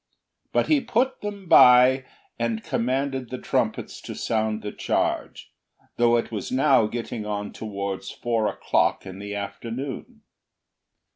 [0.51, 2.05] But he put them by,
[2.39, 5.53] and commanded the trumpets to sound the charge,
[5.97, 10.23] though it was now getting on towards four o'clock in the afternoon.